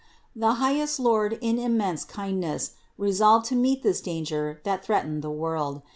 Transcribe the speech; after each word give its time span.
The 0.35 0.53
highest 0.53 0.99
Lord 0.99 1.37
in 1.41 1.59
immense 1.59 2.03
kind 2.05 2.39
ness 2.39 2.71
resolved 2.97 3.45
to 3.49 3.55
meet 3.55 3.83
this 3.83 4.01
danger 4.01 4.59
that 4.63 4.83
threatened 4.83 5.21
the 5.21 5.29
world. 5.29 5.83